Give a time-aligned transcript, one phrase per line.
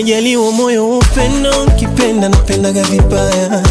[0.00, 3.62] Nimejaliwa moyo upendo, kipenda napendaga vibaya,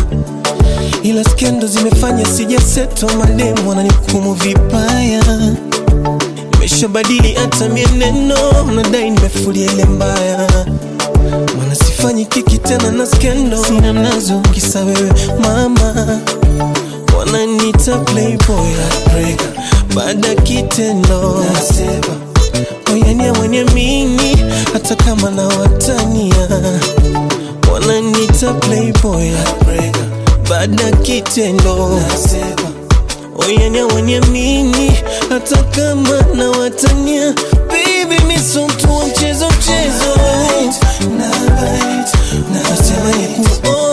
[1.03, 5.23] ila skendo zimefanya sijaseto, mademu wananihukumu vibaya.
[6.51, 8.37] Nimeshabadili hata mienendo,
[8.75, 10.47] nadai nimefulia ile mbaya,
[11.57, 16.19] maana sifanyi kiki tena na skendo, sina nazo kisa wewe mama.
[17.17, 19.63] Wananita playboy heartbreaker
[19.95, 21.45] baada kitendo.
[21.53, 22.18] Nasema
[23.05, 24.37] oyania mwenye mini
[24.73, 26.47] hata kama na watania
[27.73, 29.31] wananita playboy
[30.49, 31.99] baada kitendo.
[33.37, 34.91] Oyania mwenye mini
[35.29, 37.33] hata kama na watania
[37.67, 40.15] baby misomtua wa mchezo mchezo.
[42.53, 43.88] Nasema ni hata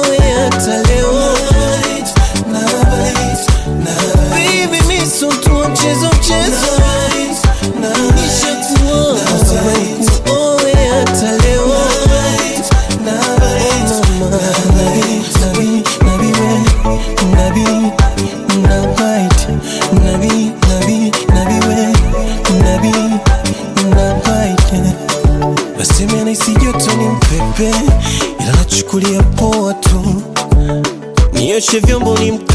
[31.69, 32.46] Și um bunim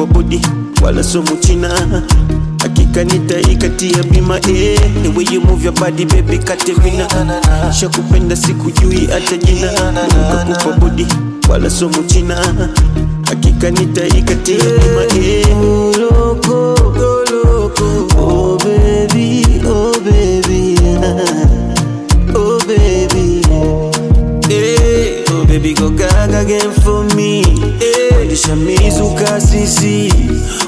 [0.00, 0.40] Kakupa body
[0.82, 1.68] wala somo china
[2.62, 7.06] Hakika nitaikatia bima eh, the you move your body baby Katerina
[7.72, 9.68] Shakupenda sikujui hata jina.
[9.72, 11.06] Kakupa body
[11.48, 12.36] wala somo china
[13.28, 15.46] Hakika nitaikatia bima eh,
[28.50, 30.12] Hey, nishamizuka sisi,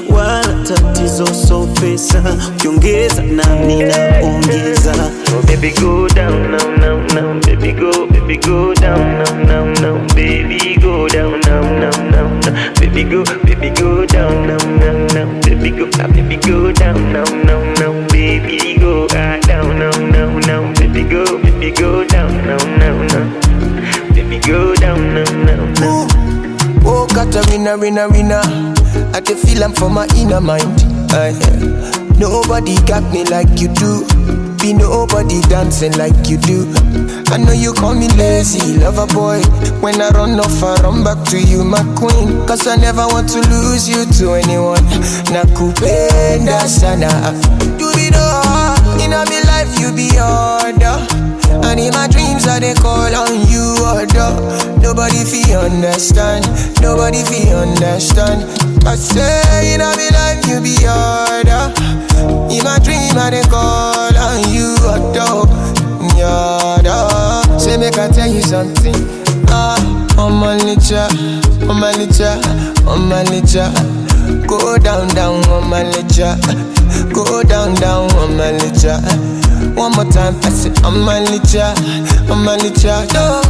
[0.09, 2.23] wala tatizo so pesa,
[2.55, 4.93] ukiongeza nami naongeza.
[5.37, 10.07] Oh baby, go down now, now, now, baby, go, baby, go down now, now, now,
[10.15, 15.41] baby, go down now, now, now, now, baby, go, baby, go down now, now, now,
[15.41, 20.39] baby, go, ah, baby, go down now, now, now, baby, go, ah, down now, now,
[20.39, 26.42] now, baby, go, baby, go down now, now, now, baby, go down now, now, now.
[27.15, 28.41] Oh, Katarina, winner, winner.
[29.13, 30.81] I can feel I'm from my inner mind.
[31.11, 31.33] Aye.
[32.17, 34.05] nobody got me like you do.
[34.57, 36.65] Be nobody dancing like you do.
[37.27, 39.41] I know you call me lazy, lover boy.
[39.81, 42.45] When I run off, I run back to you, my queen.
[42.47, 44.83] Cause I never want to lose you to anyone.
[45.29, 47.09] Nakupenda sana.
[47.77, 51.12] You be the in my life, you be order.
[51.61, 54.31] And in my dreams, I they call on you, order.
[54.81, 56.45] Nobody feel understand,
[56.81, 58.43] nobody feel understand.
[58.85, 61.71] I say in my life, you be order.
[62.51, 65.29] In my dream, I they call on you, order.
[66.23, 67.59] Order.
[67.59, 68.95] Say make I tell you something.
[69.49, 69.77] Ah,
[70.17, 71.07] on my licha,
[71.69, 72.37] on my licha,
[72.87, 73.71] on my licha.
[74.47, 76.37] Go down, down on my licha.
[77.13, 78.99] Go down, down on my licha.
[79.75, 81.73] One more time, I say on my licha,
[82.29, 82.93] on my licha,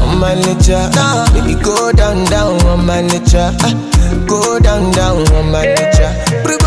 [0.01, 0.89] on my licha.
[1.33, 3.53] Baby, go down, down on my licha.
[4.27, 6.09] Go down, down on my licha.
[6.43, 6.57] Baby,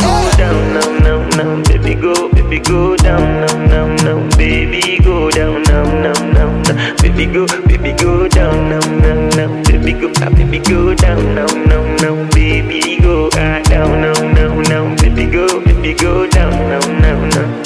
[0.00, 5.30] go down now, now, now, baby, go, baby, go down, down, down, down, baby go
[5.30, 10.10] down, down, down, down, down, baby go, baby go down, down, down, down, baby go,
[10.22, 15.26] ah, baby go down, down, down, down, baby go, ah, down, down, down, down, baby
[15.30, 17.62] go, baby go down, down, down, down,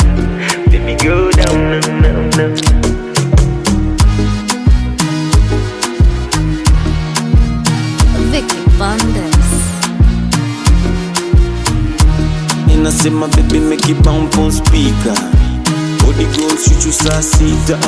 [0.86, 3.66] baby go down, down, down, down.
[8.30, 9.50] Vicky Bandes.
[12.72, 15.14] Inasema baby make it bump on speaker.
[16.02, 17.78] Body goals chuchu saa sita.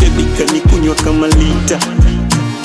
[0.00, 1.78] Baby kanikunywa kama lita.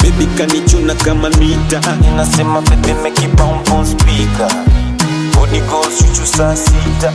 [0.03, 1.81] Baby kanichuna kama mita
[2.13, 4.49] Inasema baby make it bump on speaker
[5.43, 7.11] Body goals chuchu saa sita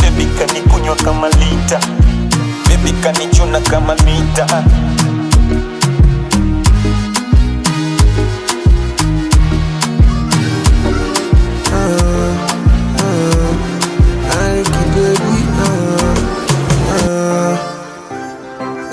[0.00, 1.80] Baby kanikunywa kama lita
[2.68, 4.46] Baby kanichuna kama mita.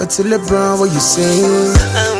[0.09, 2.18] Till what you saying?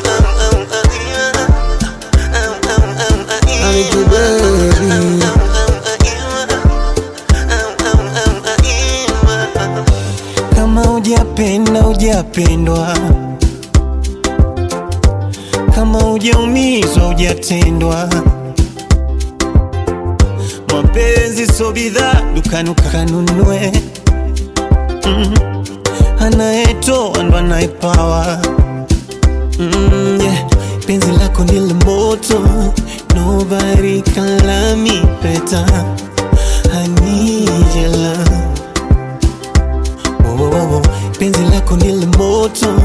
[12.24, 12.98] Hujapendwa,
[15.76, 18.10] kama hujaumizwa hujatendwa.
[20.74, 23.72] Mapenzi so bidhaa dukani ukanunue.
[25.06, 25.34] Mm.
[26.20, 28.40] Anayetoa ndo anayepawa.
[29.60, 30.46] Mm, yeah.
[30.88, 32.40] Penzi lako ndilo moto,
[33.16, 35.02] nobody can love me.
[42.40, 42.79] Ndilo moto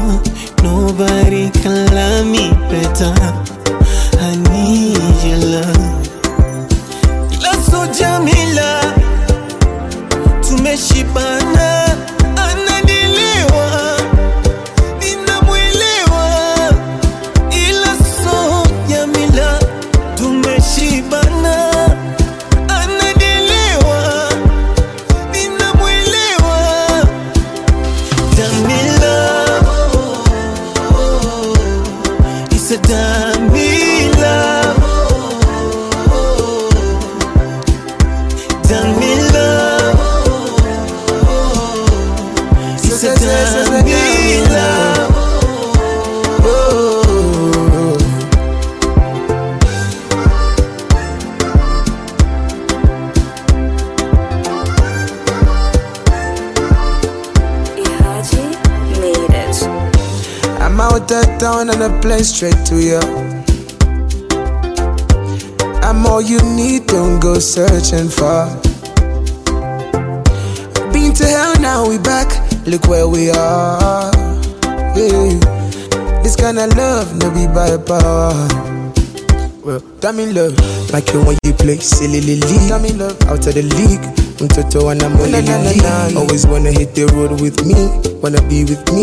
[80.05, 80.53] Damn in love,
[80.93, 82.69] like you when you play silly lily.
[82.69, 84.05] Damn in love, out of the league.
[84.37, 86.15] Mtoto and I'm only league.
[86.15, 87.73] Always wanna hit the road with me,
[88.21, 89.01] wanna be with me.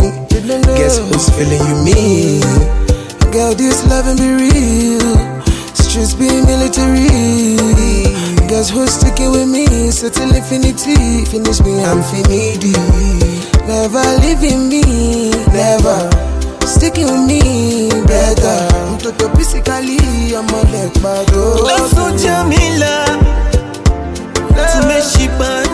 [0.78, 2.38] Guess who's feeling you me?
[3.34, 5.42] Girl, this loving be real.
[5.74, 7.58] Streets be military.
[8.46, 9.90] Guess who's sticking with me?
[9.90, 12.78] So till infinity, finish me, I'm finity.
[13.66, 15.98] Never leaving me, never
[16.62, 18.81] sticking with me, better.
[19.02, 19.98] to physically,
[20.34, 21.28] I'm a leg bag.
[21.34, 23.18] Let's go, Jamila.
[24.54, 25.71] Let's make she bad.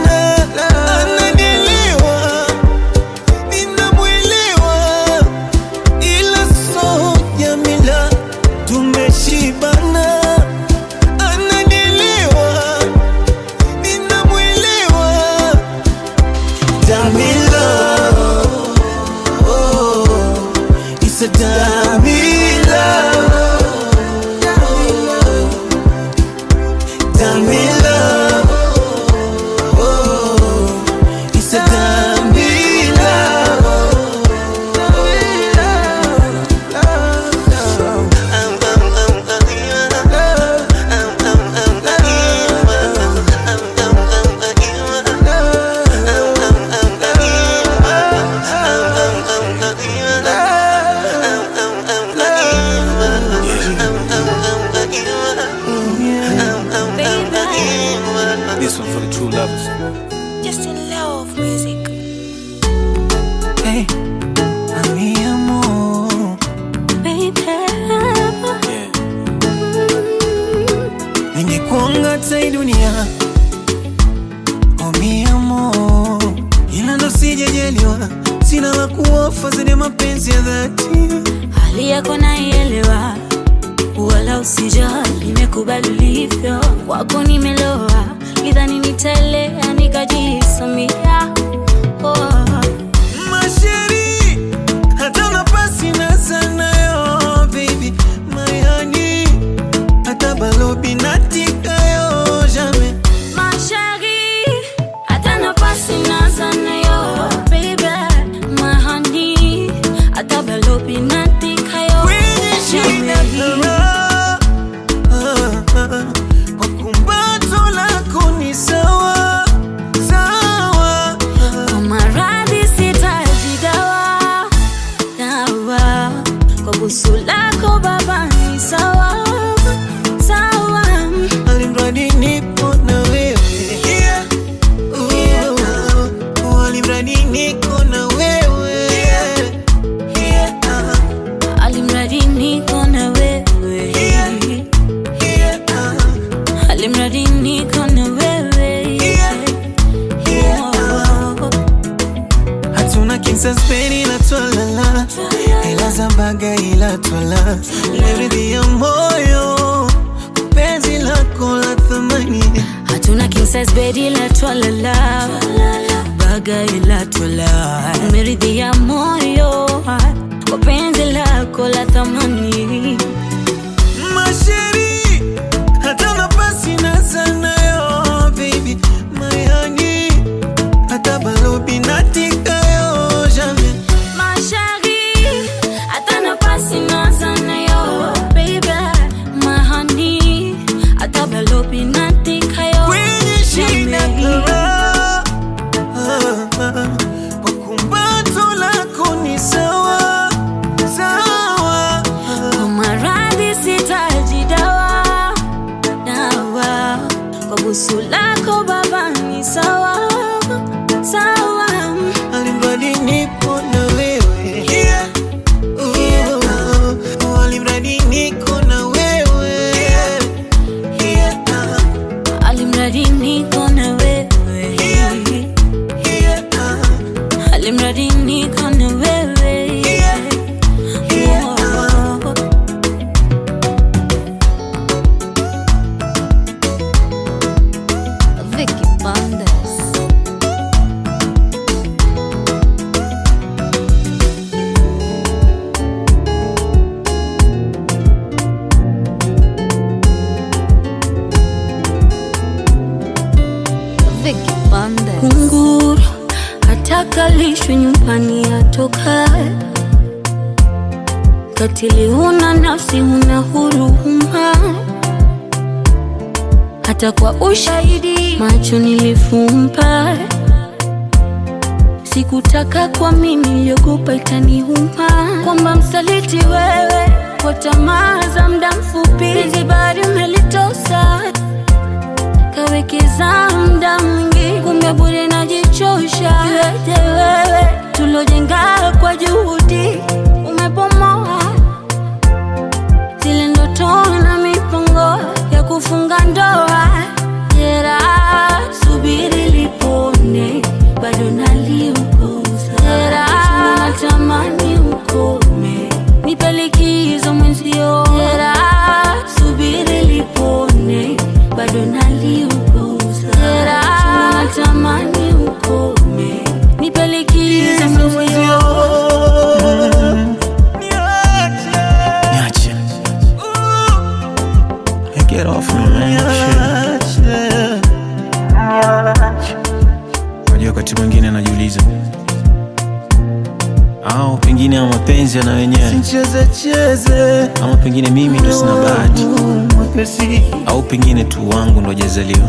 [340.89, 342.49] pengine tu wangu ndo jazaliwa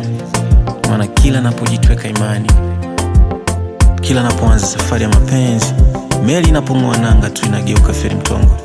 [0.89, 2.51] maana kila napojitweka imani
[4.01, 5.73] kila napoanza safari ya mapenzi
[6.25, 8.57] meli inapong'oa nanga tu inageuka feri mtongo.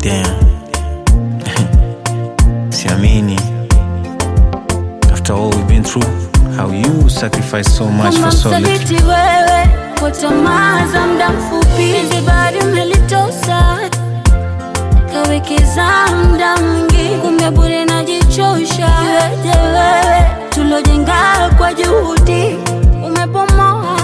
[0.00, 0.36] Damn.
[2.76, 3.38] Siamini.
[5.12, 5.36] After
[8.92, 9.68] wewe
[10.00, 13.78] kwa tamaa za muda mfupi bado umelitosa
[15.16, 15.86] nawekeza
[16.30, 18.88] muda mwingi, kumbe bure najichosha.
[19.04, 22.56] Iweje wewe tulojenga kwa juhudi
[23.06, 23.96] umepomoa,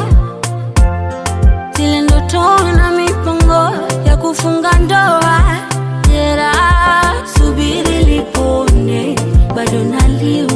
[1.76, 3.74] zile ndoto na mipango
[4.06, 5.40] ya kufunga ndoa.
[6.08, 6.52] jera
[7.38, 9.16] subiri lipone,
[9.56, 10.46] bado naliu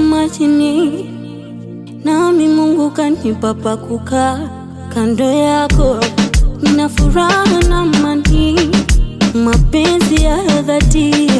[0.00, 1.04] majini,
[2.04, 4.38] nami Mungu kanipa pa kukaa
[4.94, 5.96] kando yako.
[6.62, 8.70] Nina furaha na amani,
[9.34, 11.30] mapenzi ya dhati.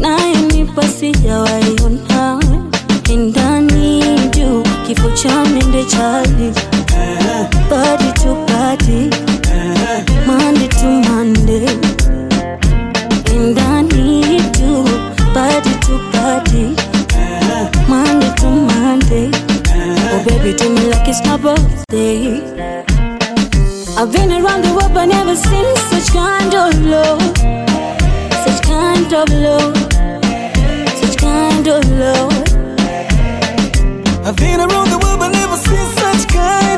[0.00, 2.40] Nayonipa sijawaiona
[3.16, 4.02] ndani
[4.36, 6.52] juu kifo cha mende chali.
[7.70, 9.10] Body to body
[10.26, 11.66] Monday to Monday
[21.38, 22.40] birthday.
[23.98, 27.22] I've been around the world but never seen such kind of love.
[28.44, 29.76] Such kind of love.
[31.00, 32.32] Such kind of love.
[34.26, 36.75] I've been around the world but never seen such kind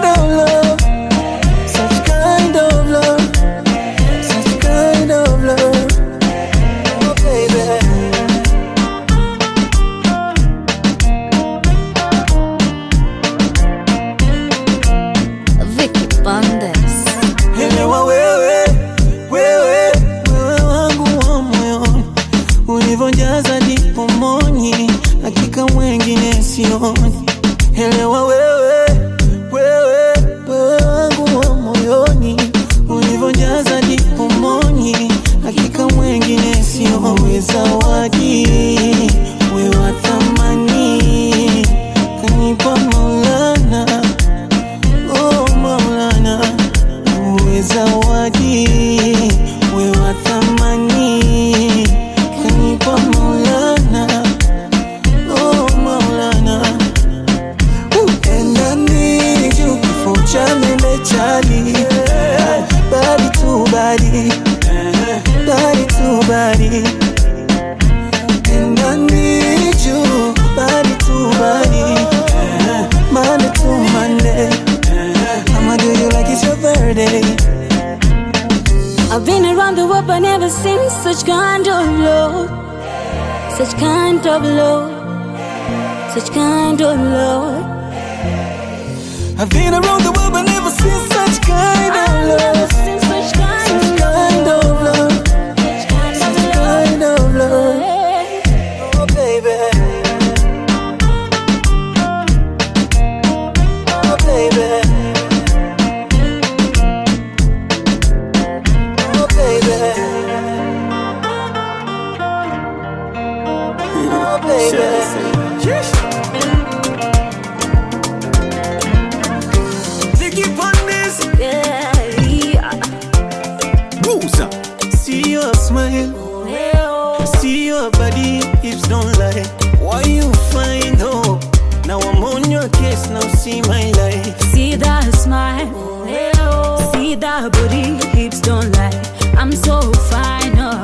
[137.50, 138.93] body hips don't lie
[139.37, 140.83] I'm so fine, oh.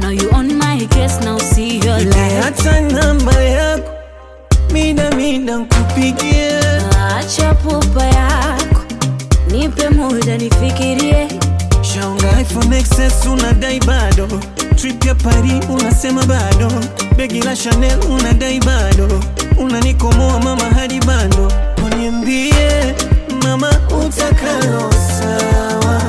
[0.00, 2.42] Now you on my case, now your life.
[2.42, 3.90] Hata namba yako
[4.72, 6.58] mida mida nkupigie,
[7.18, 8.80] Acha pupa yako,
[9.50, 11.28] nipe muda nifikirie.
[11.82, 14.28] shaunga iPhone XS unadai bado,
[14.76, 16.72] trip ya Paris unasema bado,
[17.16, 19.22] begi la Chanel unadai bado,
[19.58, 21.52] unanikomoa mama hadi bando,
[21.86, 22.94] uniambie
[23.42, 26.02] mama utakalo sawa,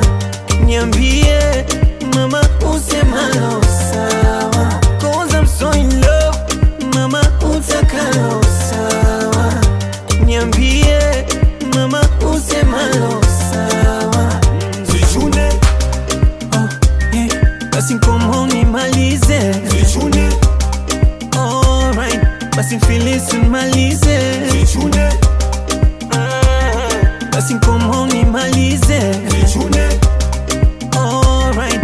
[0.66, 1.66] niambie
[2.16, 2.42] mama
[2.76, 4.47] usemalo sawa,
[7.98, 9.54] utakalo sawa,
[10.26, 11.26] niambie
[11.76, 12.02] mama
[12.36, 14.42] usemalo sawa,
[14.84, 15.50] zichune
[16.54, 16.70] oh,
[17.16, 17.70] yeah.
[17.72, 19.52] basi nkomo nimalize.
[21.38, 22.20] Alright
[22.56, 24.20] basi mfilisi nimalize.
[24.52, 25.10] Zichune
[27.32, 29.00] basi nkomo nimalize.
[30.98, 31.82] Alright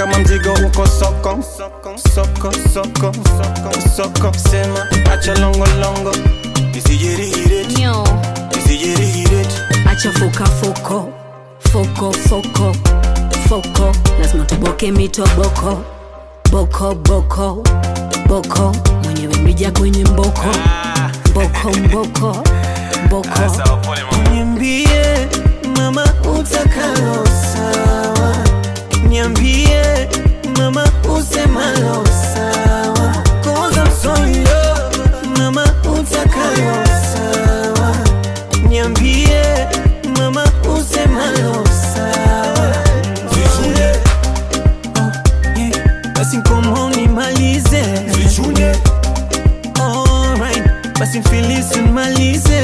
[0.00, 1.38] kama mzigo uko soko.
[1.42, 3.12] Soko soko soko
[3.96, 4.32] soko.
[4.50, 6.12] Sema acha longolongo
[9.90, 11.12] acha fukafoko
[11.72, 12.74] foko foko
[13.48, 15.84] foko lazima tuboke mitoboko.
[16.50, 17.62] Boko boko.
[18.28, 18.72] Boko.
[19.04, 20.48] Mwenyewe mlija kwenye mboko.
[20.48, 21.10] Ah.
[21.30, 21.70] Mboko.
[21.78, 22.36] Mboko
[23.34, 25.28] ah, mboko niambie
[25.76, 26.04] mama
[26.38, 28.19] utakalo sawa
[29.10, 30.08] niambie
[30.58, 30.84] mama
[31.18, 33.14] usemalo sawa.
[33.44, 34.90] Koza msoilo
[35.38, 37.96] mama utakalo sawa.
[38.68, 39.42] Niambie
[40.18, 40.44] mama
[40.78, 42.74] usemalo sawa.
[43.34, 43.90] Zichunge
[45.00, 45.12] oh,
[45.58, 46.12] yeah.
[46.14, 47.82] basi nkomo nimalize.
[48.14, 48.72] Zichunge
[49.80, 52.59] alright basi mfilisi nimalize.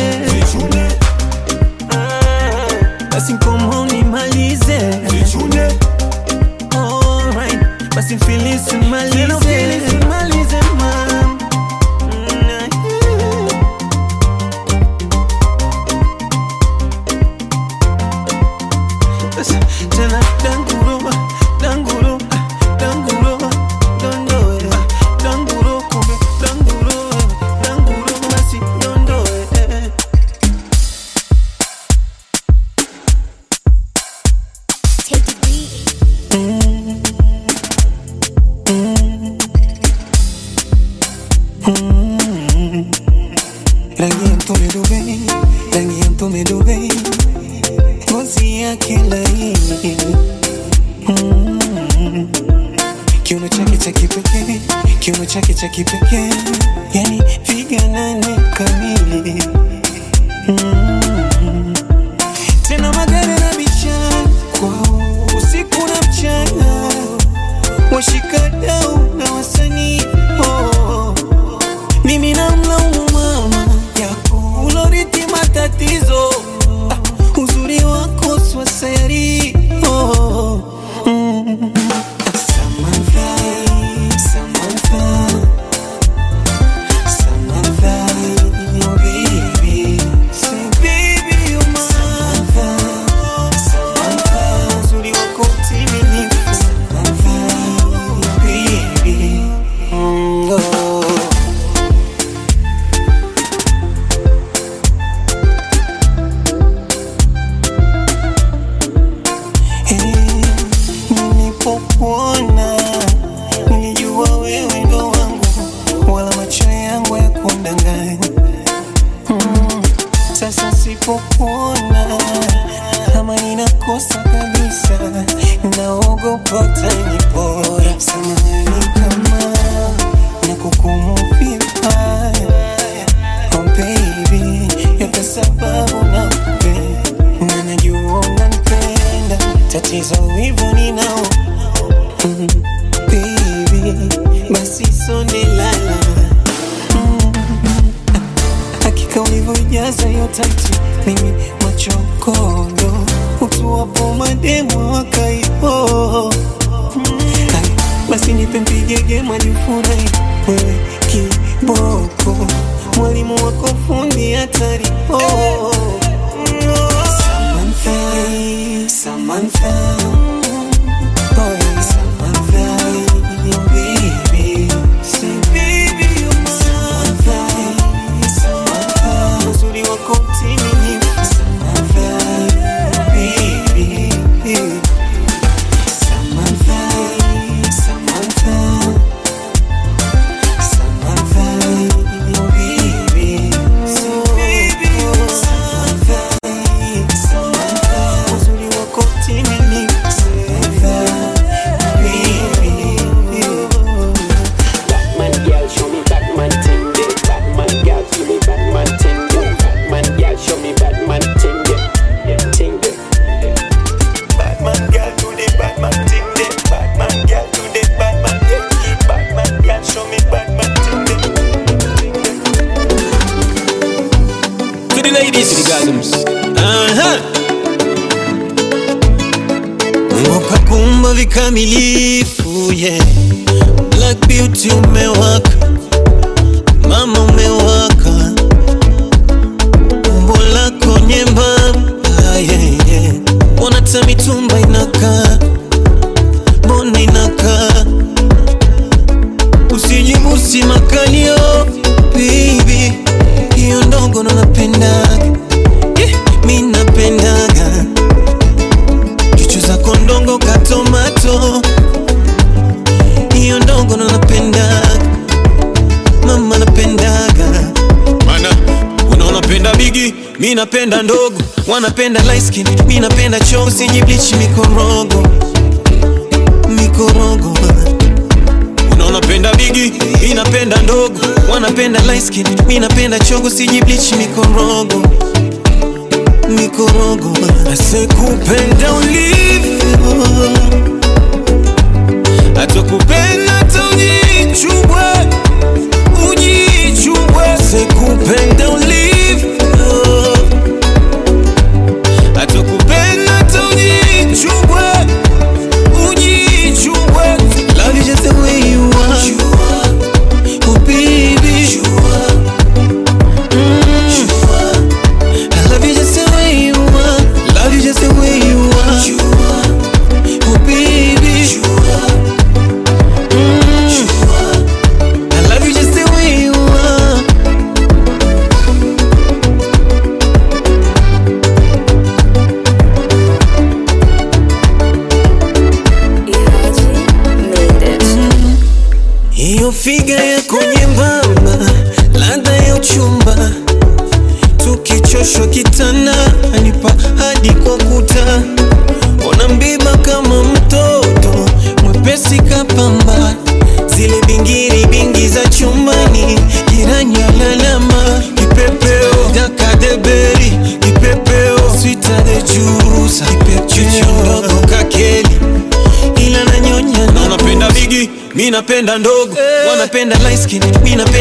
[8.56, 9.15] kissing my life.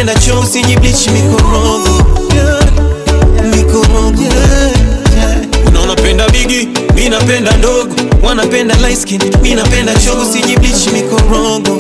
[0.06, 2.06] Ukipenda cho usijibleach mikorogo
[7.10, 11.78] napenda ndogo, wanapenda light skin, mi napenda cho usijibleach mikorogo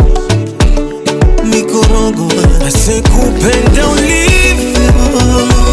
[1.43, 2.31] mikorogo,
[2.67, 5.64] asekupenda ulivyo.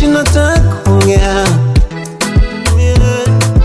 [0.00, 1.46] maandishi nataka kuongea.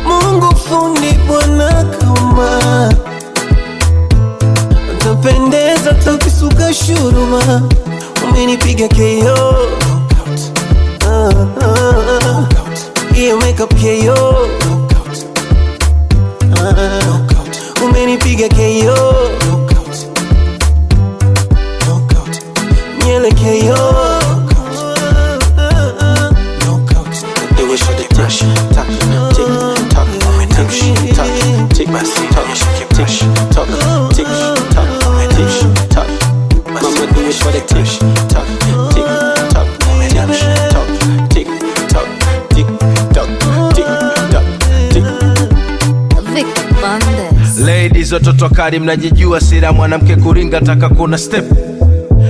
[0.08, 2.94] Mungu fundi, Bwana kaumba,
[4.94, 7.62] utapendeza takisuka shuruma,
[8.30, 9.56] umenipiga KO
[11.06, 11.48] ah, uh-huh.
[11.62, 12.48] ah, ah.
[13.16, 14.48] Yeah, wake up KO
[16.58, 17.86] ah, uh-huh.
[17.86, 19.16] umenipiga KO
[23.06, 24.05] nyele KO
[31.88, 32.02] my
[47.66, 51.75] Ladies, watoto kali mnajijua, sira mwanamke kuringa, taka kuna step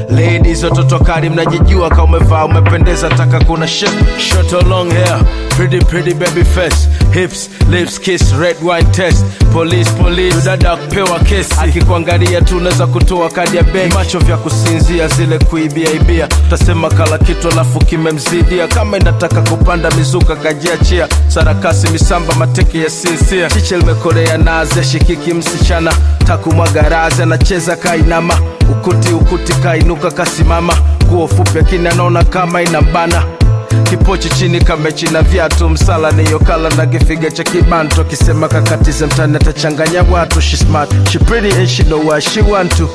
[0.09, 3.89] ladies watoto kali mnajijua kama umevaa umependeza taka kuna shit.
[4.17, 5.19] Short or long hair
[5.57, 6.89] pretty pretty baby face
[7.21, 9.25] hips lips kiss red wine test.
[9.53, 11.53] Police police dada kupewa kesi.
[11.61, 13.95] Akikuangalia tu unaweza kutoa kadi ya benki.
[13.97, 16.27] Macho vya kusinzia zile kuibia ibia.
[16.47, 18.67] Utasema kala kitu alafu kimemzidia.
[18.67, 21.07] Kama inataka kupanda mizuka kajiachia.
[21.27, 25.93] Sarakasi misamba mateke ya sinsia chiche limekolea naze shikiki msichana.
[26.27, 28.33] Takumwaga razi anacheza kainama.
[28.71, 30.73] Ukuti ukuti kainuka kasimama.
[31.09, 33.23] Kuo fupi akini anaona kama inambana
[33.83, 40.03] kipochi chini kamechi na viatu msala niyokala na kifiga cha kibanto kisema kakatize mtani atachanganya
[40.11, 41.09] watu she smart.
[41.11, 42.89] She pretty and she know what she want to.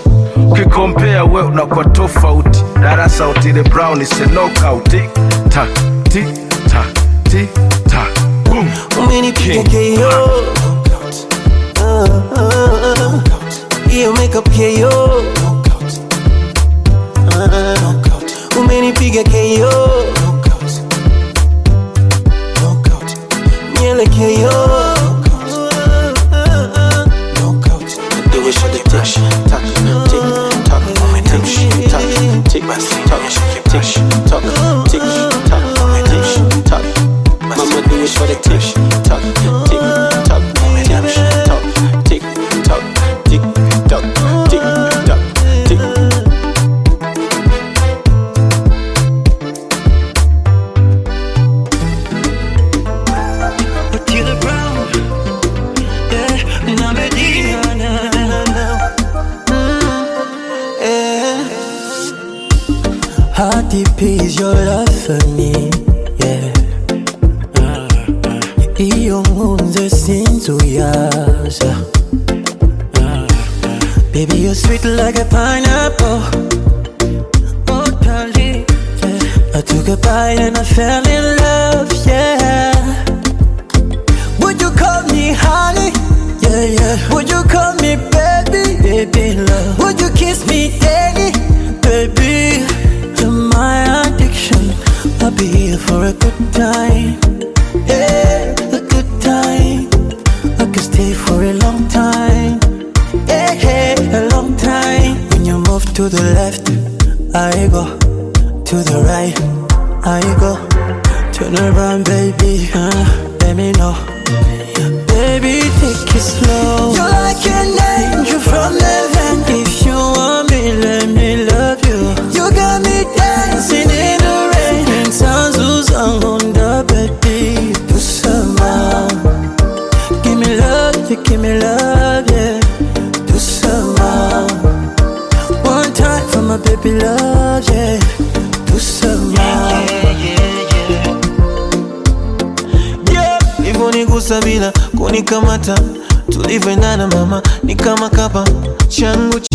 [0.50, 2.64] Ukikompea we unakuwa tofauti.
[2.82, 4.88] Darasa utile brown is a knockout.
[5.48, 5.66] Ta
[6.10, 6.24] ti
[6.70, 6.84] ta
[7.30, 7.48] ti
[7.90, 8.06] ta.
[8.44, 8.68] Boom.
[9.04, 9.62] umenipiga.
[9.62, 10.30] KO
[11.82, 13.20] Ah, uh, ah.
[13.90, 15.22] hiyo makeup KO
[18.60, 20.04] umenipiga KO
[23.90, 24.79] nyele KO Do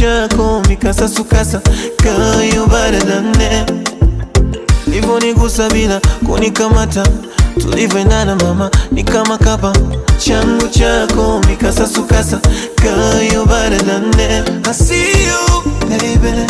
[0.05, 1.61] chako mikasasukasa
[1.97, 3.65] kayo baradane
[4.87, 7.03] Ulivyonigusa bila kunikamata
[7.61, 9.73] tulivyoendana mama ni kama kapa.
[10.17, 12.39] Changu chako mikasasukasa
[12.75, 16.45] kayo baradane I see you baby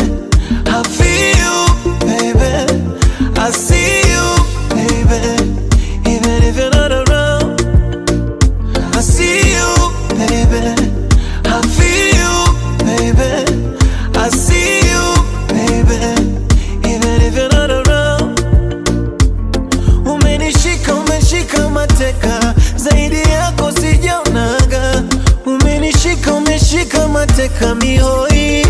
[27.46, 28.66] umeshika mateka mihoi.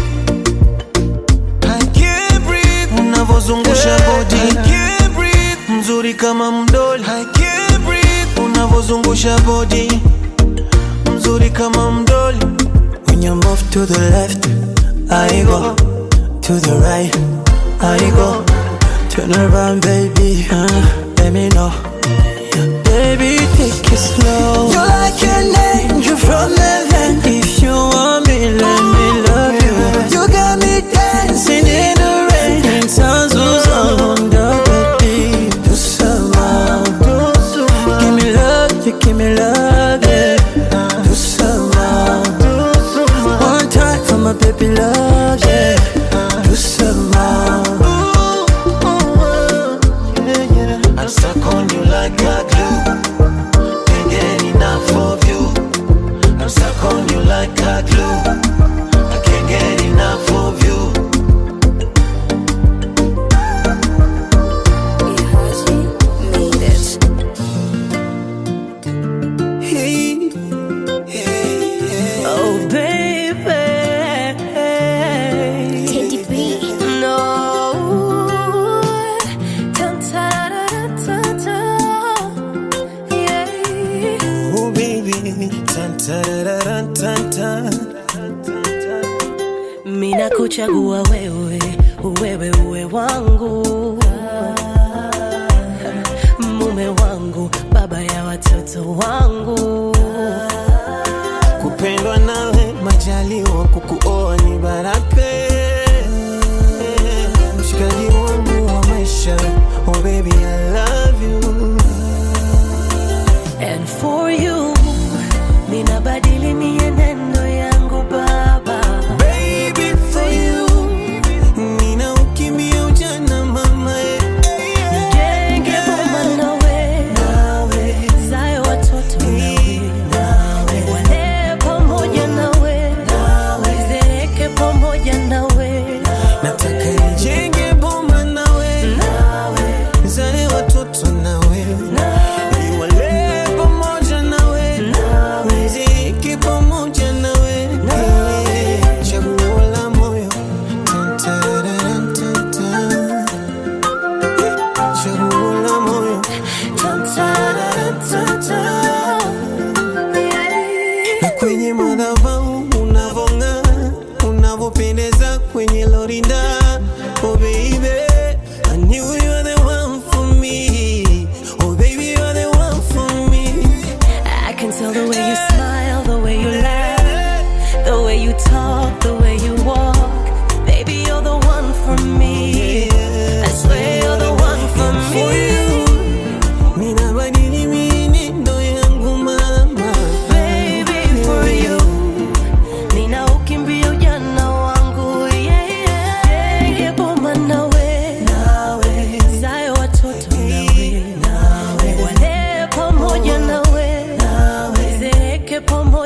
[1.63, 2.99] I can't breathe.
[2.99, 5.79] Unavozungusha body I can't breathe.
[5.79, 7.03] Mzuri kama mdoli.
[8.45, 10.01] Unavozungusha body
[11.15, 12.37] Mzuri kama mdoli
[13.07, 14.45] When you move to the left,
[15.11, 15.75] I go.
[16.41, 17.15] To the right,
[17.81, 18.43] I go.
[19.09, 20.45] Turn around, baby.
[20.51, 20.67] Uh,
[21.17, 21.71] let me know.
[22.83, 24.69] Baby, take it slow.
[24.69, 27.44] You're like an angel from heaven.
[28.51, 29.73] Let me love you.
[30.13, 32.65] You got me dancing in the rain.
[32.65, 34.47] And sounds on the
[34.99, 35.49] baby.
[35.63, 36.31] Do some
[38.01, 40.37] Give me love, you give me love, yeah.
[41.03, 41.69] Do some
[43.39, 45.39] One time for my baby love,
[90.45, 91.59] kuchagua wewe,
[92.21, 93.99] wewe uwe wangu,
[96.39, 99.24] mume wangu, baba ya watoto wangu.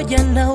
[0.07, 0.48] ya no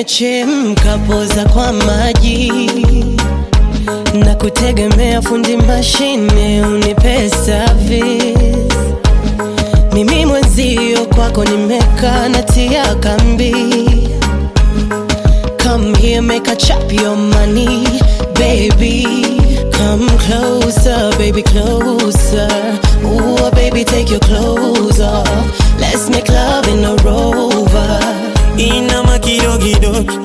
[0.00, 0.98] Nimechemka
[1.52, 2.52] kwa maji
[4.14, 7.30] na kutegemea fundi mashine unipe.
[9.92, 13.54] Mimi mwenzio kwako nimekaa natia kambi.
[15.62, 17.86] Come here make a chop your money
[18.34, 19.06] baby.
[19.72, 22.48] Come closer baby closer.
[23.04, 25.78] Ooh baby take your clothes off.
[25.78, 28.00] Let's make love in a rover.
[28.58, 28.89] In
[29.60, 30.18] kidoki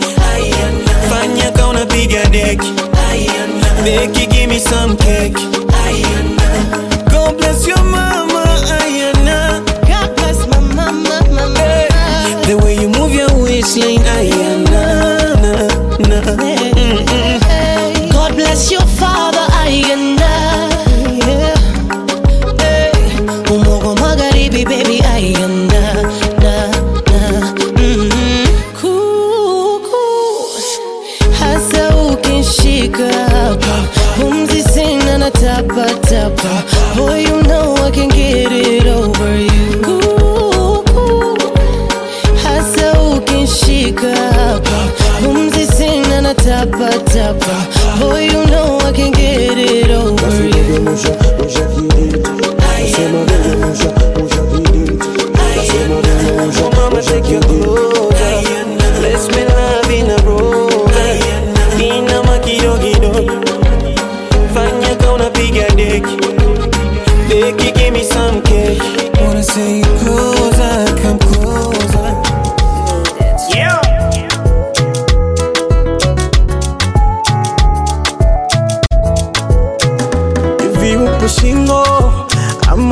[1.09, 2.71] fanya ka unapiga deki
[3.83, 5.36] beki gimi some cake.
[7.11, 8.43] God bless your mama
[8.79, 9.61] Ayana.
[9.88, 11.19] God bless my mama,
[12.47, 14.01] The way you move your waistline
[14.71, 15.59] na,
[16.09, 16.19] na.
[18.11, 19.45] God bless your father
[35.46, 36.58] dapper, dapper.
[36.98, 40.84] Boy, you know I can get it over you.
[42.43, 44.80] Hasa ukinshika hapa,
[45.24, 47.56] pumzi sina na tapa tapa.
[48.00, 50.66] Boy, you know I can get it over you.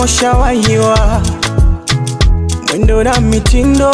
[0.04, 1.22] moshawahiwa
[2.68, 3.92] mwendo na mitindo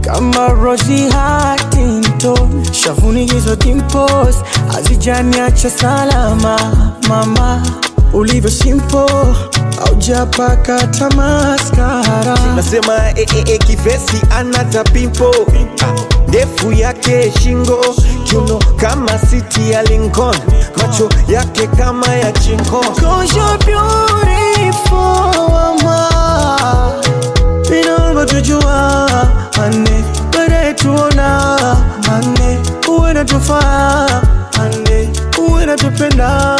[0.00, 4.36] kama Rosie Huntington, shavuni hizo dimples
[4.72, 6.58] hazijaniacha salama.
[7.08, 7.62] Mama
[8.12, 9.10] ulivyo simpo
[9.86, 15.84] aujapaka tamaskara, nasema ee, eh, eh, kivesi anata pimpo, pimpo.
[15.84, 17.84] Ah, ndefu yake shingo,
[18.24, 20.36] kiuno kama siti ya Lincoln,
[20.76, 22.84] macho yake kama ya chinko.
[32.14, 32.58] Ane.
[32.88, 33.24] Uwe na
[34.62, 35.10] ane.
[35.38, 36.58] Uwe na tupenda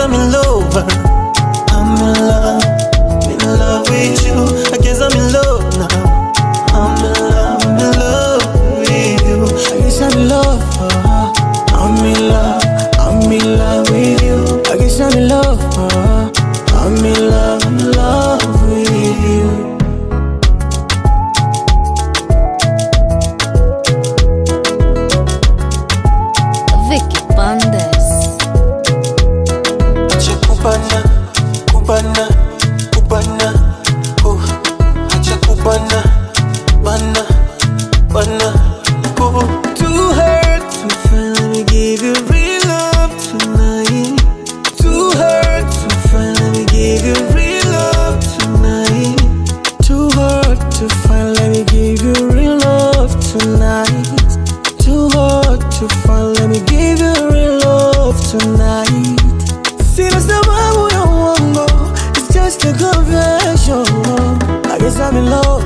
[0.00, 1.09] I'm in love.
[62.82, 63.84] aggravation.
[64.70, 65.62] I guess I'm in love.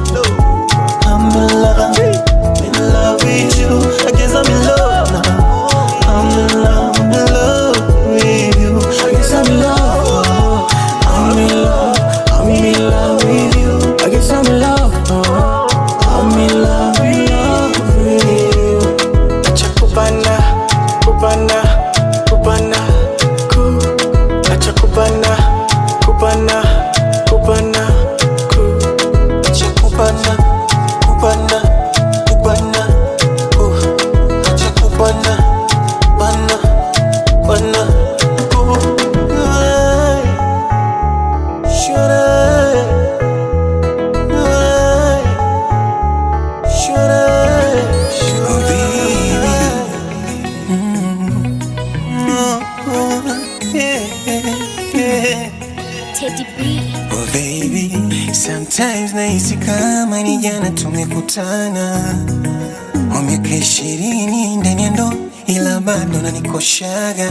[1.06, 2.23] I'm in love.
[66.78, 67.30] shaga,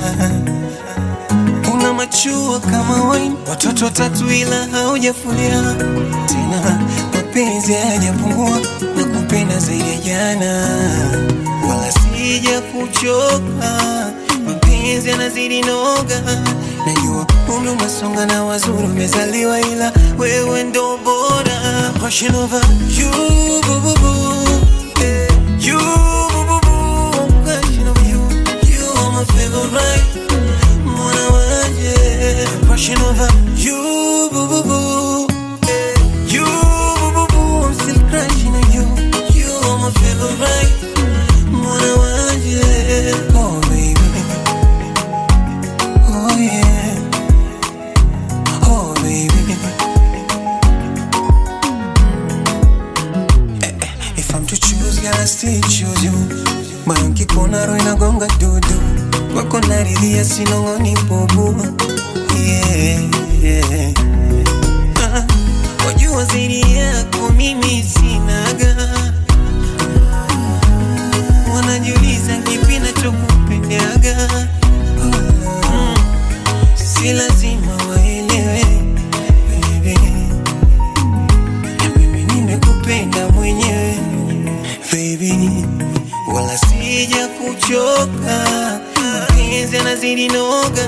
[1.74, 5.76] una machua kama wine, watoto tatu ila haujafulia.
[6.28, 6.80] Tena,
[7.14, 8.60] mapenzi hayajapungua
[8.96, 10.68] na kupenda zaidi ya jana,
[11.70, 13.80] wala sija kuchoka,
[14.48, 16.22] mapenzi yanazidi noga,
[16.86, 17.28] najua
[17.58, 21.92] umri masonga na wazuri umezaliwa, ila wewe ndo bora.
[54.68, 56.12] choose, yeah, I still choose you.
[56.86, 58.82] Moyo nkikuna roho inagonga dudu,
[59.34, 61.56] kwako naridhia, sinong'oni bubu.
[62.46, 63.04] Yeah,
[63.44, 63.94] yeah.
[65.04, 65.24] Ah,
[65.88, 68.76] wajua zaidi yako mimi sinaga,
[71.56, 74.48] wanajiuliza kipi nachokupendaga.
[75.04, 75.96] Mm,
[76.76, 77.73] si lazima
[87.74, 88.80] kuchoka,
[89.20, 90.88] mapenzi yanazidi noga.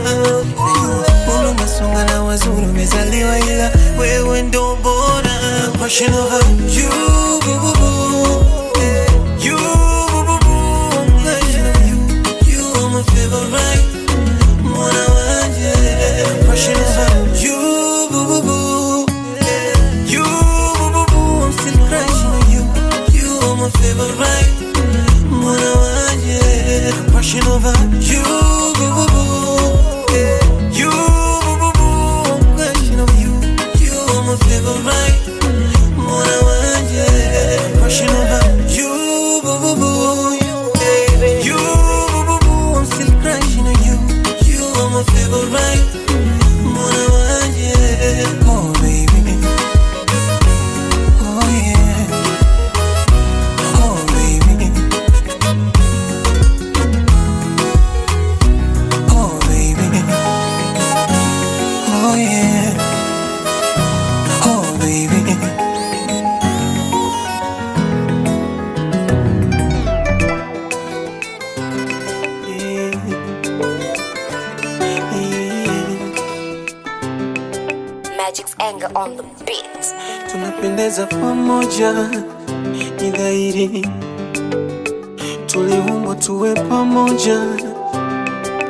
[1.40, 5.36] Ulo masonga na wazuri, umezaliwa ila wewe ndo bora.
[5.76, 5.90] Over
[6.76, 8.65] you.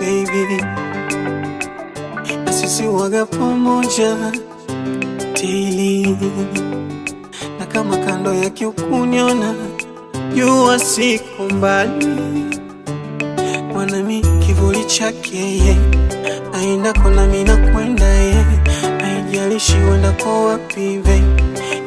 [0.06, 0.62] baby,
[2.46, 4.16] na sisi waga pamoja
[5.34, 6.18] daily,
[7.60, 9.54] na kama kando yake ukuniona,
[10.36, 12.08] jua siko mbali,
[13.74, 15.78] mwanami kivuli chake ye.
[16.54, 18.46] Aendako nami nakwenda ye,
[19.04, 21.44] aijalishi uendako wapi baby,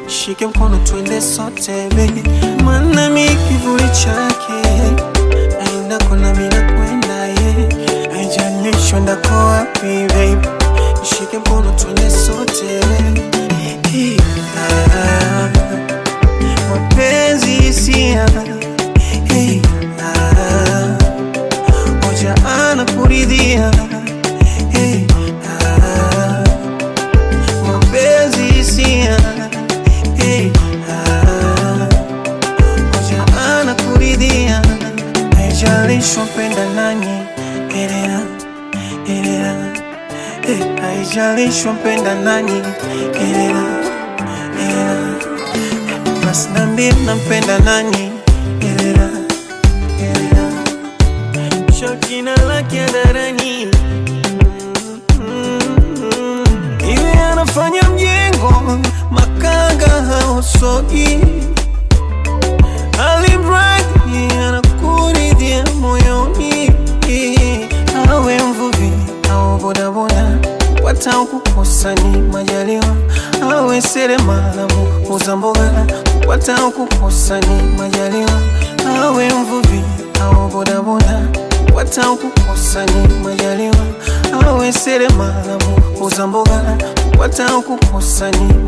[0.07, 2.23] shike mkono twende sote baby,
[2.63, 4.69] mwanami kivuli chake
[9.29, 10.41] for happy, babe.
[11.05, 11.43] She can
[41.59, 42.61] nishwa mpenda nani
[46.25, 48.08] Basi nambie nampenda nani?
[88.19, 88.58] wasanii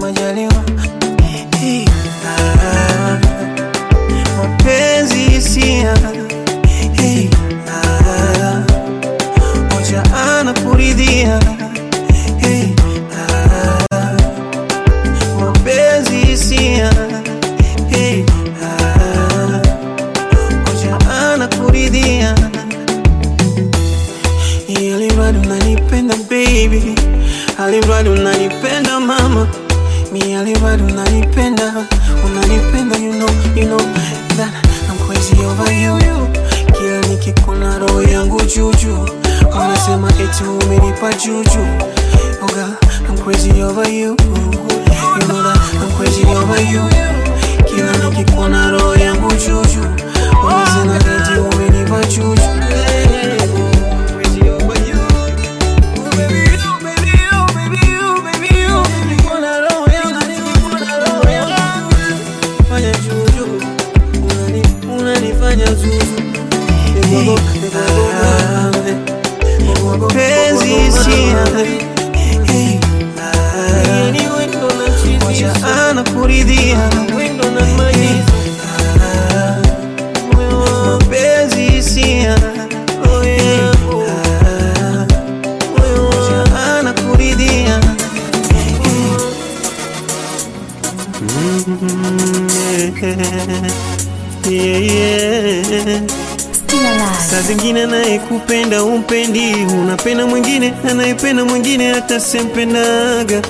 [102.31, 103.41] sempendaga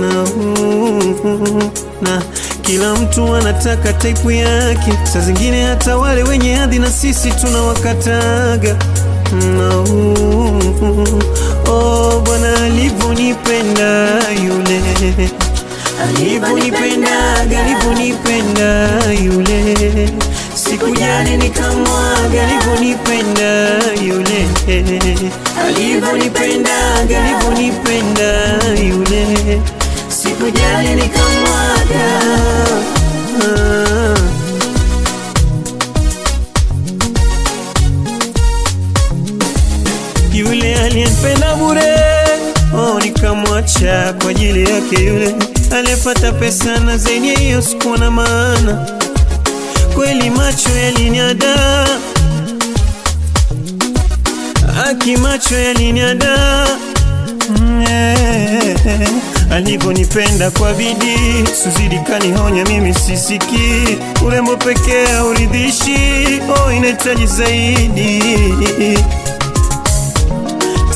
[0.00, 0.24] na,
[2.02, 2.22] na
[2.62, 4.92] kila mtu anataka taipu yake.
[5.12, 8.76] Saa zingine hata wale wenye hadhi na sisi tunawakataga.
[9.58, 9.74] Na,
[11.72, 12.22] oh,
[12.64, 14.08] alivyonipenda
[14.44, 14.82] yule.
[16.08, 18.88] Alivyonipendaga alivyonipenda
[19.24, 20.10] yule
[20.70, 23.68] sikujali nikamwaga alivyonipenda
[24.06, 24.46] yule.
[25.66, 28.58] Alivyonipenda alivyonipenda
[28.88, 29.60] yule.
[30.08, 32.18] Sikujali nikamwaga.
[40.32, 41.94] Yule aliyempenda bure
[42.74, 45.34] oh, nikamwacha kwa ajili yake yule.
[45.70, 48.86] Aliyepata pesa na zenye hiyo sikuwa na maana
[50.08, 51.86] kweli macho yaliniada
[54.90, 56.66] aki macho yaliniada
[57.60, 57.84] Mm,
[59.52, 61.44] alivyonipenda kwa bidii.
[61.62, 65.96] Suzidi kanionya mimi sisiki urembo pekee hauridhishi.
[66.66, 68.98] Oh, inahitaji zaidi.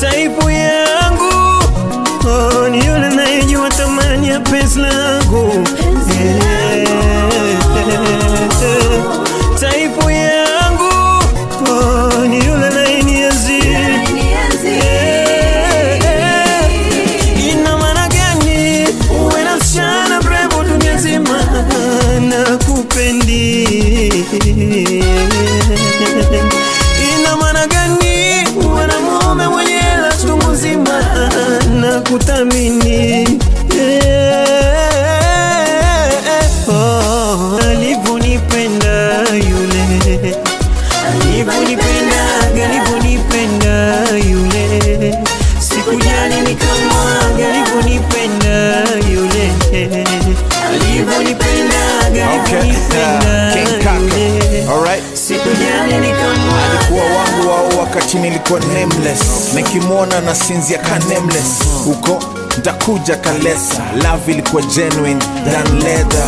[0.01, 1.63] Taipu yangu.
[2.27, 5.67] Oh, ni yule nayejua thamani ya penzi langu.
[7.75, 8.22] Taipu
[58.13, 59.53] wakati nilikuwa nameless.
[59.55, 61.59] Nikimwona na sinzia ka nameless.
[61.85, 62.23] Huko
[62.59, 65.19] ntakuja kalesa love ilikuwa genuine
[65.51, 66.27] than leather.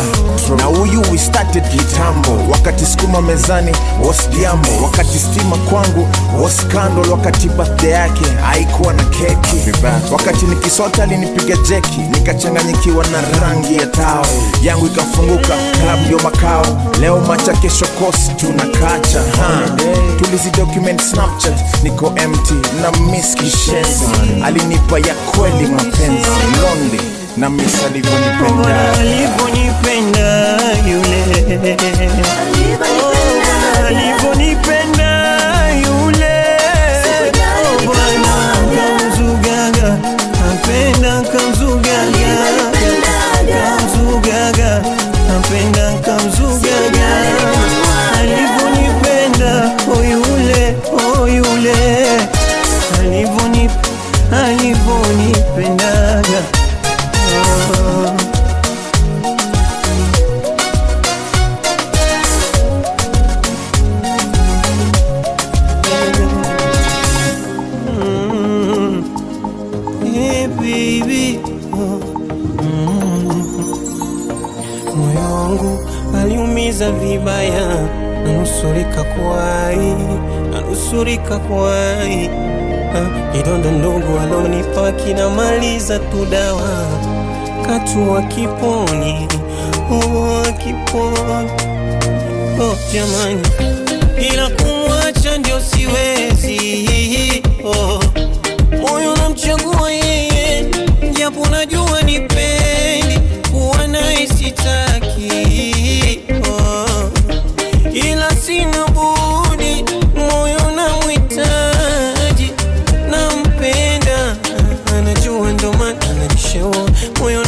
[0.56, 3.72] Na huyu we started kitambo wakati sukuma mezani
[4.04, 6.08] wasdiambo wakati stima kwangu
[6.42, 6.66] was
[7.10, 9.56] wakati birthday yake haikuwa na keki.
[10.12, 12.00] Wakati nikisota alinipiga jeki.
[12.00, 14.26] Nikachanganyikiwa na rangi ya tao.
[14.62, 16.66] Yangu ikafunguka klabu ndio makao.
[17.00, 19.22] Leo macha kesho kosi tunakacha
[20.18, 23.36] tulizi document snapchat niko empty na miss
[24.44, 26.15] alinipa ya kweli mapenzi
[26.62, 27.00] lonely
[27.36, 28.92] na miss alivyonipenda.
[28.98, 30.58] Alivyonipenda
[30.88, 31.24] yule.
[33.02, 34.85] Oh, alivyonipenda
[80.96, 82.30] nanusurika kwai,
[83.32, 86.86] kidonda ndogo alonipa kinamaliza tu dawa,
[87.66, 89.28] katua kiponi,
[89.90, 91.50] oh, kiponi
[92.60, 93.42] oh, jamani,
[94.32, 97.42] ila kumwacha ndio siwezi.
[97.64, 98.00] Oh.
[98.80, 100.64] Moyo namchagua yeye,
[101.18, 103.20] japo najua nipendi
[103.52, 105.05] kuwa naye sitaki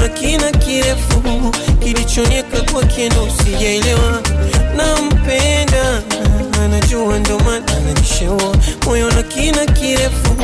[0.09, 1.23] kina kirefu
[1.79, 4.23] kilichonyeka kwa kiendo usijaelewa.
[4.77, 6.03] Nampenda
[6.65, 8.57] anajua, ndo maana anajishewa
[8.87, 10.35] moyo na kina kirefu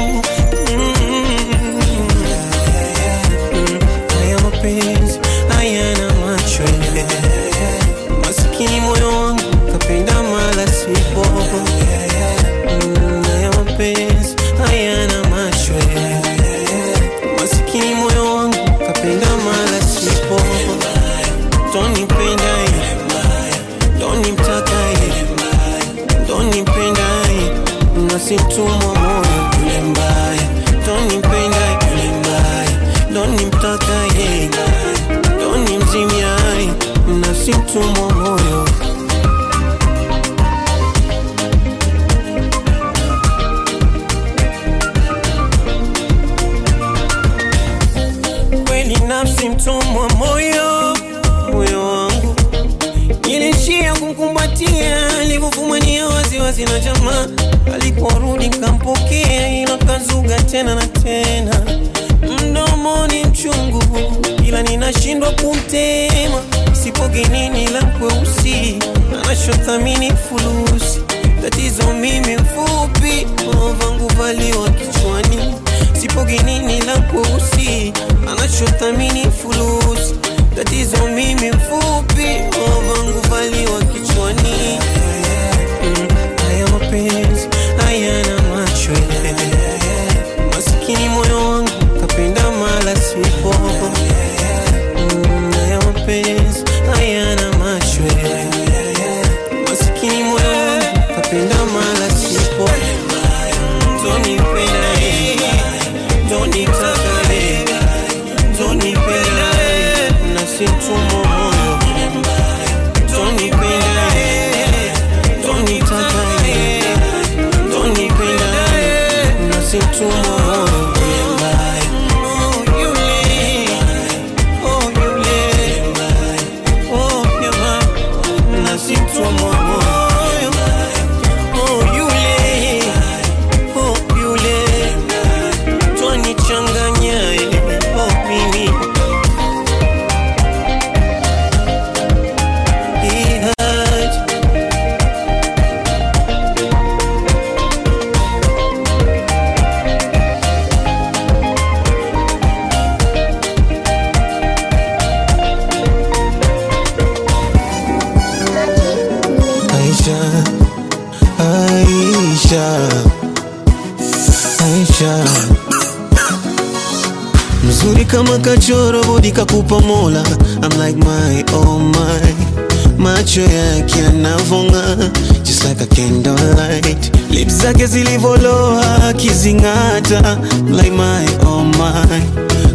[168.55, 170.23] kachoro, bodi kakupa Mola.
[170.63, 175.11] I'm like my oh my, macho yake yanavonga
[175.45, 180.39] just like a candlelight, lips zake zilivoloa akizing'ata.
[180.53, 182.21] I'm like my oh my,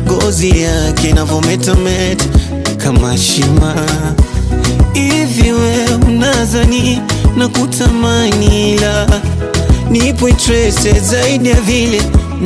[0.05, 2.25] Gozi yake inavometameta
[2.77, 3.75] kama shima.
[4.93, 5.51] Hivi
[6.07, 7.01] unazani
[7.37, 9.21] na kutamani la?
[9.93, 12.01] Interested zaidi ya vile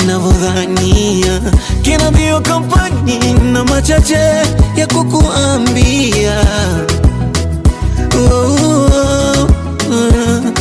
[0.06, 1.40] navyodhania
[1.82, 4.18] kina kampani na machache
[4.76, 6.44] ya kukuambia.
[8.16, 9.48] Oh,
[9.90, 10.52] oh.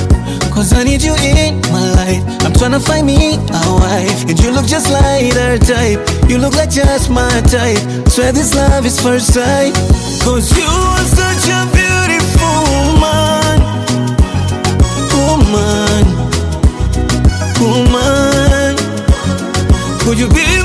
[0.53, 2.23] Cause I need you in my life.
[2.45, 4.29] I'm tryna find me a wife.
[4.29, 5.99] And you look just like her type.
[6.29, 7.81] You look like just my type.
[8.09, 9.73] Swear this love is first sight.
[10.23, 13.59] Cause you are such a beautiful woman.
[15.17, 16.05] Woman.
[17.59, 18.22] Woman
[20.15, 20.62] You be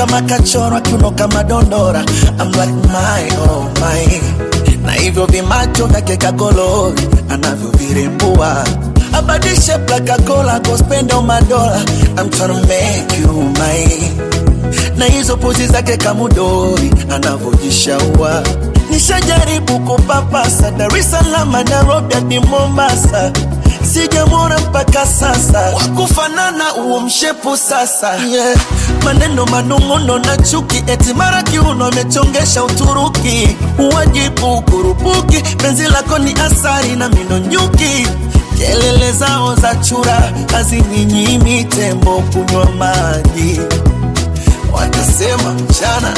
[0.00, 2.00] kama kachorwa kiuno kama dondora.
[2.40, 4.20] I'm like my oh my.
[4.86, 8.64] Na hivyo vimacho vyake kakolori anavyovirembua.
[9.12, 11.80] Abadishe plakakola kospenda madola
[12.18, 14.12] I'm tryna make you mine.
[14.96, 18.42] Na hizo pozi zake kamudori anavyojishaua.
[18.90, 23.32] Nishajaribu kupapasa Dar es Salaam Nairobi hadi Mombasa
[23.92, 25.60] sijamwona mpaka sasa.
[25.60, 28.14] Wakufanana uo mshepu sasa.
[28.16, 28.56] Yeah.
[29.04, 33.56] maneno manung'uno na chuki eti mara kiuno amechongesha Uturuki.
[33.78, 38.06] Uwajibu kurupuki penzi lako ni asari na mino nyuki
[38.58, 43.60] kelele zao za chura hazininyimi tembo kunywa maji.
[44.72, 46.14] Watasema mchana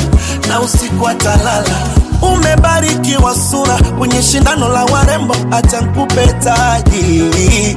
[0.49, 1.77] na usiku atalala
[2.23, 7.77] umebarikiwa sura kwenye shindano la warembo acha nkupe taji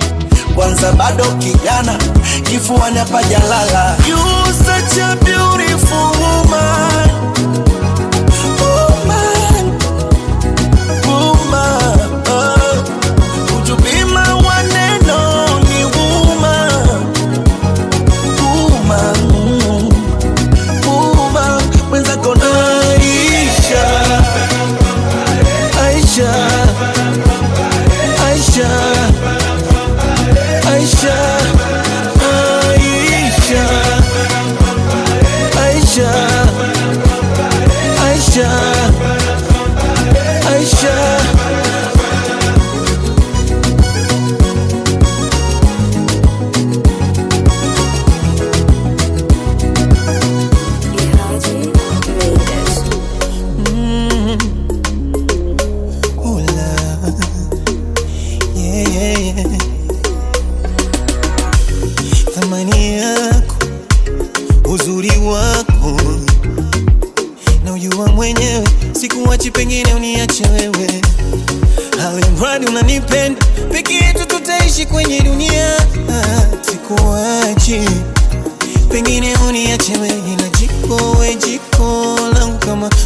[0.55, 1.95] kwanza bado kijana
[2.43, 4.17] kifuani hapajalala You
[4.53, 5.95] such a beautiful.
[6.21, 7.04] Woman.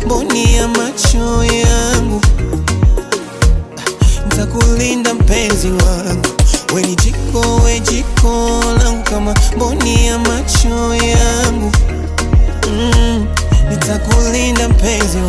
[0.05, 2.21] Mboni ya macho yangu,
[4.27, 6.27] ntakulinda mpenzi wangu,
[6.75, 11.71] we ni jiko, we jiko langu kama mboni ya macho yangu.
[12.67, 13.25] Mm,
[13.69, 15.28] nitakulinda mpenzi wangu,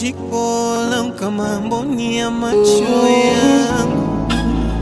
[0.00, 3.06] Jiko, jiko langu kama mboni ya macho mm.
[3.26, 4.32] yangu,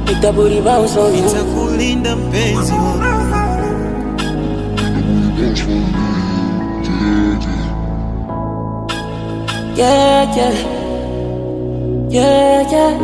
[0.07, 3.05] nitakulinda mpenzi wangu.
[9.77, 10.55] Yeah, yeah.
[12.11, 12.95] Yeah, yeah.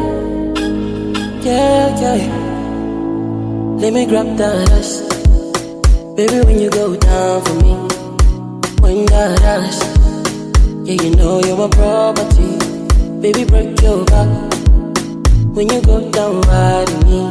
[1.45, 3.79] Yeah, yeah.
[3.81, 5.03] Let me grab that ass.
[6.17, 7.75] Baby, when you go down for me,
[8.81, 9.94] when that ass.
[10.85, 12.59] Yeah, you know you're my property.
[13.21, 14.29] Baby, break your back.
[15.55, 17.29] When you go down on me,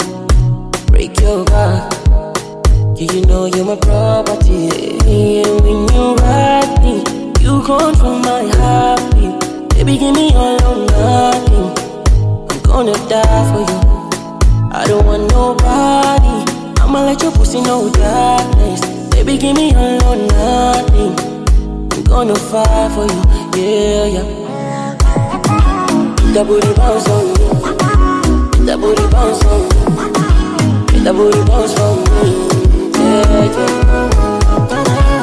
[0.88, 1.92] break your back.
[2.98, 4.70] Yeah, you know you're my property.
[5.06, 6.98] And when you ride me,
[7.42, 9.70] you control my heartbeat.
[9.76, 11.70] Baby, give me all or nothing.
[12.50, 14.70] I'm gonna die for you.
[14.72, 16.24] I don't want nobody
[17.54, 18.82] see no darkness.
[19.12, 21.14] Baby, give me all or nothing.
[21.94, 23.22] I'm gonna fight for you,
[23.56, 24.28] yeah, yeah.
[26.34, 27.34] That booty bounce on me.
[28.66, 29.70] That booty bounce on me.
[31.04, 32.04] That booty bounce for me,
[32.96, 33.72] yeah, yeah.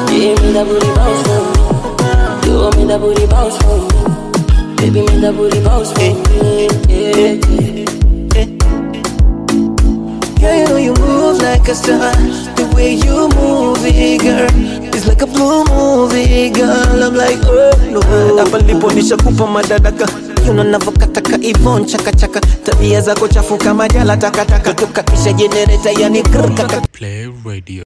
[0.09, 1.51] Give me that booty bounce for me.
[2.47, 3.87] You want me that booty bounce for me.
[4.77, 7.85] Baby, me that booty bounce for me, yeah, yeah.
[10.39, 12.13] Girl, you know you move like a star.
[12.55, 14.49] The way you move it, girl,
[15.21, 17.03] like a blue movie, girl.
[17.03, 18.37] I'm like, oh no.
[18.37, 20.07] hapa ndipo nishakupa madaraka
[20.47, 27.29] yuno navokataka ivon chakachaka tabia zako chafu kama jala takataka tukakisha jenereta yani grr Play
[27.45, 27.83] Radio.